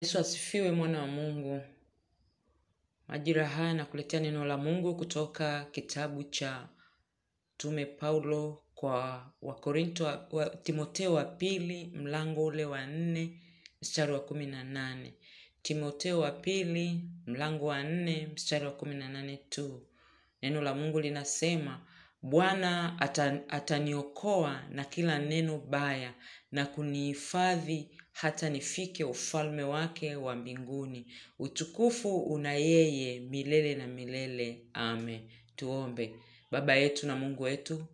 [0.00, 1.60] Yesu asifiwe, mwana wa Mungu.
[3.08, 6.68] Majira haya nakuletea neno la Mungu kutoka kitabu cha
[7.54, 13.40] Mtume Paulo kwa Wakorinto wa, wa, Timoteo wa pili mlango ule wa nne
[13.82, 15.14] mstari wa kumi na nane.
[15.62, 19.82] Timoteo wa pili mlango wa nne mstari wa kumi na nane tu.
[20.42, 21.80] Neno la Mungu linasema
[22.22, 26.14] Bwana ata, ataniokoa na kila neno baya
[26.52, 31.06] na kunihifadhi hata nifike ufalme wake wa mbinguni.
[31.38, 34.66] Utukufu una yeye milele na milele.
[34.72, 35.20] Amen.
[35.56, 36.14] Tuombe.
[36.50, 37.84] Baba yetu na Mungu wetu,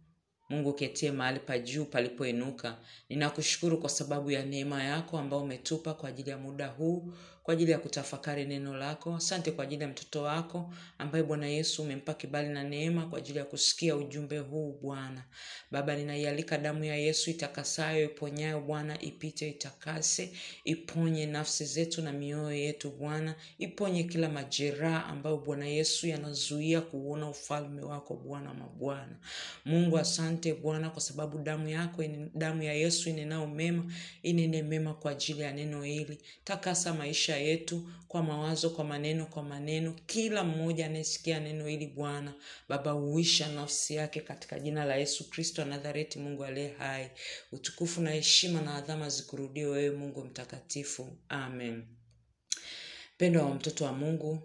[0.50, 6.08] Mungu uketie mahali pa juu palipoinuka, ninakushukuru kwa sababu ya neema yako ambayo umetupa kwa
[6.08, 7.12] ajili ya muda huu,
[7.44, 9.14] kwa ajili ya kutafakari neno lako.
[9.16, 13.38] Asante kwa ajili ya mtoto wako ambaye Bwana Yesu umempa kibali na neema kwa ajili
[13.38, 15.24] ya kusikia ujumbe huu Bwana.
[15.70, 20.32] Baba, ninaialika damu ya Yesu itakasayo, iponyayo Bwana, ipite itakase,
[20.64, 27.28] iponye nafsi zetu na mioyo yetu Bwana, iponye kila majeraha ambayo Bwana Yesu yanazuia kuona
[27.28, 29.16] ufalme wako Bwana mabwana.
[29.64, 32.04] Mungu, asante Bwana kwa sababu damu yako,
[32.34, 36.18] damu ya Yesu inenao mema, inene mema kwa ajili ya neno hili.
[36.44, 42.34] Takasa maisha yetu kwa mawazo, kwa maneno, kwa maneno, kila mmoja anayesikia neno hili Bwana.
[42.68, 47.10] Baba, uisha nafsi yake katika jina la Yesu Kristo wa Mungu aliye hai.
[47.52, 51.18] Utukufu na heshima na adhama zikurudie wewe, Mungu mtakatifu.
[51.28, 51.86] Amen.
[53.14, 54.42] Mpendwa wa mtoto wa Mungu,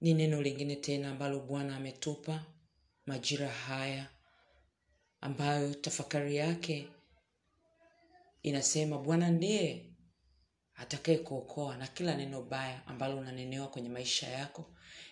[0.00, 2.44] ni neno lingine tena ambalo Bwana ametupa
[3.06, 4.08] majira haya,
[5.20, 6.88] ambayo tafakari yake
[8.42, 9.84] inasema Bwana ndiye
[10.76, 14.64] atakaye kuokoa na kila neno baya ambalo unanenewa kwenye maisha yako.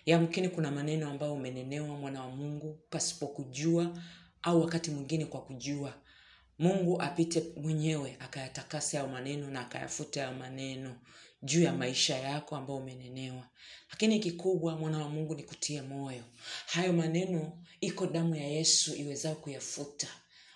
[0.05, 4.01] Yamkini kuna maneno ambayo umenenewa mwana wa Mungu pasipo kujua,
[4.41, 5.93] au wakati mwingine kwa kujua.
[6.59, 10.95] Mungu apite mwenyewe akayatakase hayo maneno na akayafuta hayo maneno
[11.43, 13.47] juu ya maisha yako ambayo umenenewa.
[13.89, 16.23] Lakini kikubwa, mwana wa Mungu, ni kutie moyo.
[16.65, 20.07] Hayo maneno iko damu ya Yesu iwezao kuyafuta.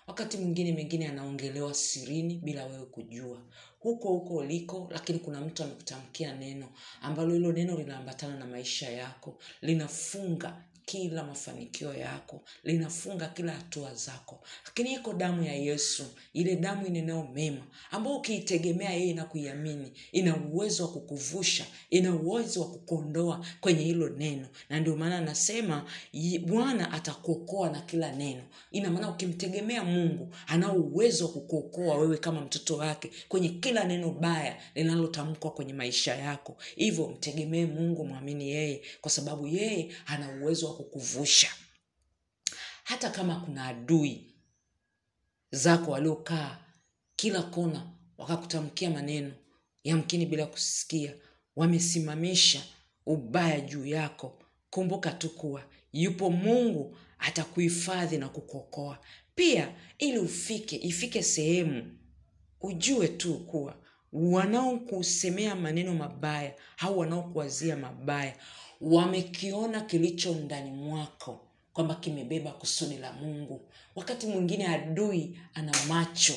[0.10, 3.42] Wakati mwingine mengine anaongelewa sirini bila wewe kujua,
[3.80, 6.70] huko huko uliko, lakini kuna mtu amekutamkia neno
[7.02, 14.40] ambalo hilo neno linaambatana na maisha yako, linafunga kila mafanikio yako, linafunga kila hatua zako.
[14.66, 17.62] Lakini iko damu ya Yesu, ile damu ineneo mema,
[17.92, 24.10] ambayo ukiitegemea yeye na kuiamini, ina uwezo wa kukuvusha, ina uwezo wa kukuondoa kwenye hilo
[24.10, 24.48] neno.
[24.70, 25.86] Na ndio maana anasema
[26.46, 28.42] Bwana atakuokoa na kila neno.
[28.72, 34.12] Ina maana ukimtegemea Mungu, anao uwezo wa kukuokoa wewe kama mtoto wake kwenye kila neno
[34.12, 36.58] baya linalotamkwa kwenye maisha yako.
[36.76, 41.48] Hivyo mtegemee Mungu, mwamini yeye, kwa sababu yeye ana uwezo wa kukuvusha.
[42.84, 44.34] Hata kama kuna adui
[45.52, 46.58] zako waliokaa
[47.16, 49.32] kila kona wakakutamkia maneno
[49.84, 51.14] yamkini bila kusikia
[51.56, 52.64] wamesimamisha
[53.06, 54.40] ubaya juu yako
[54.70, 55.64] kumbuka tu kuwa
[55.94, 59.00] yupo mungu atakuhifadhi na kukuokoa.
[59.36, 61.98] Pia ili ufike ifike sehemu
[62.62, 63.76] ujue tu kuwa
[64.14, 68.36] wanaokusemea maneno mabaya au wanaokuwazia mabaya
[68.82, 73.62] wamekiona kilicho ndani mwako kwamba kimebeba kusudi la mungu.
[73.96, 76.34] Wakati mwingine adui ana macho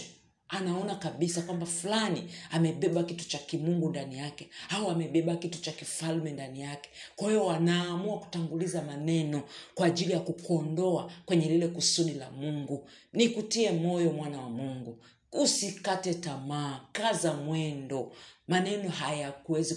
[0.49, 6.31] anaona kabisa kwamba fulani amebeba kitu cha kimungu ndani yake au amebeba kitu cha kifalme
[6.33, 6.91] ndani yake.
[7.17, 9.43] Kwa hiyo wanaamua kutanguliza maneno
[9.75, 12.89] kwa ajili ya kukuondoa kwenye lile kusudi la mungu.
[13.13, 14.99] Nikutie moyo mwana wa mungu
[15.33, 18.13] usikate tamaa kaza mwendo.
[18.49, 19.75] Maneno hayakuwezi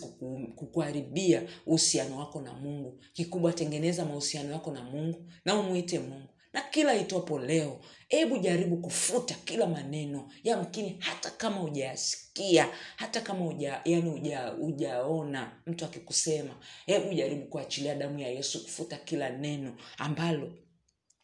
[0.56, 3.00] kukuharibia uhusiano wako na mungu.
[3.14, 6.30] Kikubwa tengeneza mahusiano yako na mungu na umwite mungu.
[6.54, 13.46] Na kila itwapo leo hebu jaribu kufuta kila maneno yamkini hata kama hujayasikia hata kama
[13.48, 16.56] uja, yani uja, ujaona mtu akikusema.
[16.86, 20.52] Hebu jaribu kuachilia damu ya yesu kufuta kila neno ambalo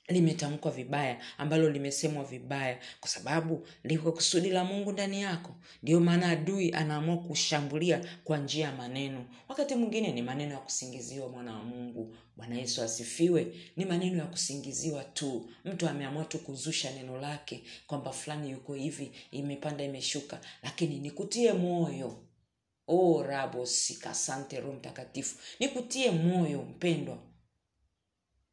[0.07, 5.55] limetamkwa vibaya ambalo limesemwa vibaya kwa sababu liko kusudi la mungu ndani yako.
[5.83, 9.25] Ndio maana adui anaamua kushambulia kwa njia ya maneno.
[9.47, 12.15] Wakati mwingine ni maneno ya kusingiziwa mwana wa mungu.
[12.37, 13.47] Bwana yesu asifiwe.
[13.77, 15.49] Ni maneno ya kusingiziwa tu.
[15.65, 20.39] Mtu ameamua tu kuzusha neno lake kwamba fulani yuko hivi imepanda imeshuka.
[20.63, 22.17] Lakini nikutie moyo.
[22.87, 25.37] O rabo sikasante roho mtakatifu.
[25.59, 27.17] Nikutie moyo mpendwa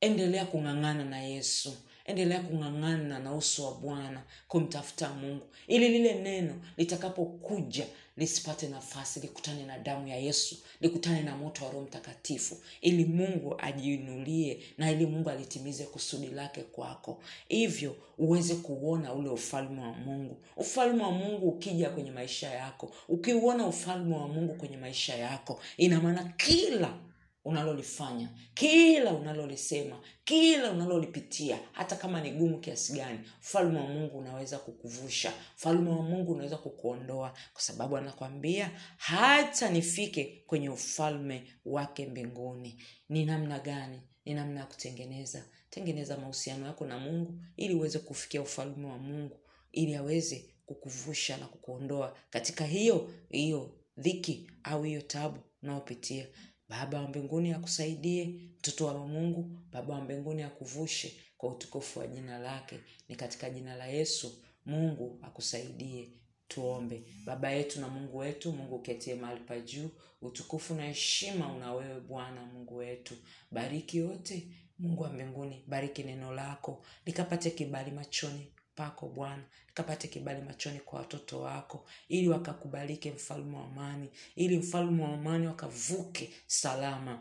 [0.00, 1.73] endelea kung'ang'ana na yesu.
[2.05, 5.47] Endelea kung'ang'ana na uso wa bwana kumtafuta mungu.
[5.67, 7.87] Ili lile neno litakapokuja
[8.17, 13.55] lisipate nafasi likutane na damu ya yesu likutane na moto wa roho mtakatifu ili mungu
[13.59, 17.23] ajiinulie na ili mungu alitimize kusudi lake kwako.
[17.49, 20.37] Hivyo uweze kuona ule ufalme wa mungu.
[20.56, 22.91] Ufalme wa mungu ukija kwenye maisha yako.
[23.09, 26.95] Ukiuona ufalme wa mungu kwenye maisha yako ina maana kila
[27.44, 34.58] unalolifanya kila unalolisema kila unalolipitia hata kama ni gumu kiasi gani ufalme wa mungu unaweza
[34.58, 42.82] kukuvusha ufalme wa mungu unaweza kukuondoa kwa sababu anakwambia hata nifike kwenye ufalme wake mbinguni.
[43.08, 44.00] Ni namna gani?
[44.25, 45.44] Ni namna ya kutengeneza.
[45.70, 49.40] Tengeneza mahusiano yako na mungu ili uweze kufikia ufalme wa mungu
[49.73, 56.26] ili aweze kukuvusha na kukuondoa katika hiyo hiyo dhiki au hiyo tabu unaopitia
[56.69, 58.25] baba wa mbinguni akusaidie
[58.59, 62.81] mtoto wa mungu baba wa mbinguni akuvushe kwa utukufu wa jina lake.
[63.09, 66.09] Ni katika jina la yesu mungu akusaidie.
[66.49, 67.03] Tuombe.
[67.25, 69.91] Baba yetu na mungu wetu mungu uketie mahali pa juu
[70.23, 73.14] utukufu na heshima una wewe bwana mungu wetu.
[73.50, 74.49] Bariki yote
[74.79, 78.47] mungu wa mbinguni bariki neno lako likapate kibali machoni
[78.79, 79.43] pako bwana.
[79.75, 85.47] Kapate kibali machoni kwa watoto wako ili wakakubalike mfalme wa amani ili mfalme wa amani
[85.47, 87.19] wakavuke salama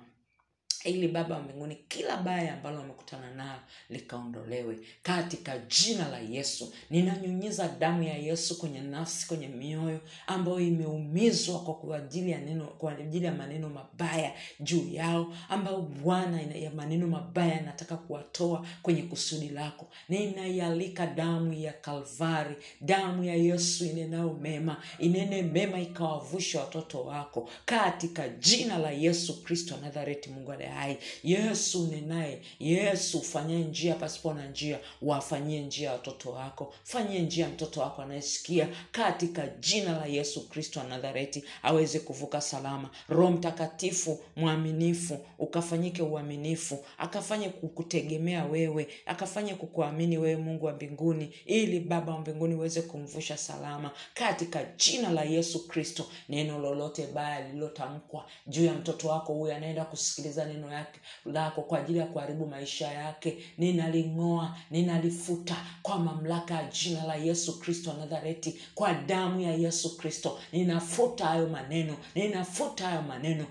[0.88, 6.74] ili baba wa mbinguni kila baya ambalo wamekutana nayo likaondolewe katika jina la yesu.
[6.90, 12.92] Ninanyunyiza damu ya yesu kwenye nafsi kwenye mioyo ambayo imeumizwa kwa ajili ya neno kwa
[12.98, 19.50] ajili ya maneno mabaya juu yao ambayo bwana ya maneno mabaya anataka kuwatoa kwenye kusudi
[19.50, 19.86] lako.
[20.10, 28.30] Ninaialika damu ya kalvari damu ya yesu inenayo mema inene mema ikawavusha watoto wako katika
[28.30, 30.98] jina la yesu kristo nazareti mungu aliye hai.
[31.24, 34.80] Yesu unenaye yesu ufanyie njia pasipo na njia.
[35.02, 36.74] Wafanyie njia watoto wako.
[36.84, 38.68] Fanyie njia mtoto wako anayesikia.
[38.92, 42.90] Katika jina la yesu kristo wa nazareti aweze kuvuka salama.
[43.10, 46.78] Roho mtakatifu mwaminifu ukafanyike uaminifu.
[46.98, 48.88] Akafanye kukutegemea wewe.
[49.06, 53.92] Akafanye kukuamini wewe mungu wa mbinguni ili baba wa mbinguni uweze kumvusha salama.
[54.14, 56.06] Katika jina la yesu kristo.
[56.30, 61.80] Neno lolote baya lililotamkwa juu ya mtoto wako huyu anaenda kusikiliza neno yake lako kwa
[61.80, 63.38] ajili ya kuharibu maisha yake.
[63.58, 70.40] Ninaling'oa ninalifuta kwa mamlaka ya jina la yesu kristo nazareti kwa damu ya yesu kristo.
[70.52, 73.46] Ninafuta hayo maneno ninafuta hayo maneno.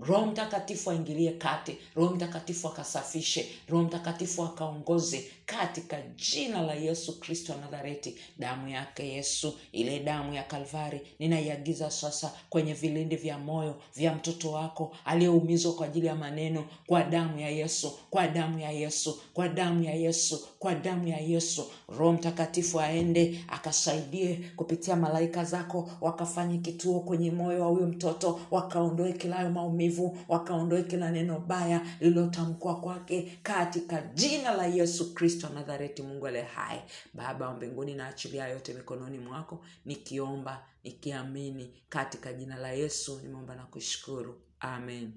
[0.00, 7.54] Roho mtakatifu aingilie kati roho mtakatifu akasafishe roho mtakatifu akaongoze katika jina la yesu kristo
[7.60, 8.14] nazareti.
[8.38, 14.52] Damu yake yesu ile damu ya kalvari ninaiagiza sasa kwenye vilindi vya moyo vya mtoto
[14.52, 16.49] wako aliyeumizwa kwa ajili ya maneno
[16.86, 21.18] kwa damu ya yesu kwa damu ya yesu kwa damu ya yesu kwa damu ya
[21.18, 21.70] yesu.
[21.88, 29.12] Roho mtakatifu aende akasaidie kupitia malaika zako wakafanye kituo kwenye moyo wa huyo mtoto wakaondoe
[29.12, 36.26] kilayo maumivu wakaondoe kila neno baya lililotamkwa kwake katika jina la yesu kristo nazareti mungu
[36.26, 36.80] ale hai.
[37.14, 43.62] Baba wa mbinguni naachilia yote mikononi mwako nikiomba nikiamini katika jina la yesu nimeomba na
[43.62, 44.34] kushukuru.
[44.60, 45.12] Amen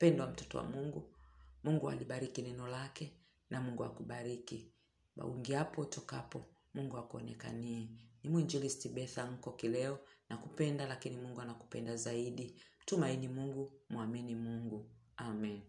[0.00, 1.02] mpendo wa mtoto wa mungu.
[1.64, 3.12] Mungu alibariki neno lake
[3.50, 4.72] na mungu akubariki.
[5.16, 6.44] Baungiapo tokapo
[6.74, 7.88] mungu akuonekanie.
[8.22, 9.98] Ni mwinjilisti betha nko kileo
[10.28, 12.54] na kupenda lakini mungu anakupenda zaidi.
[12.84, 14.90] Tumaini mungu mwamini mungu.
[15.16, 15.60] Amen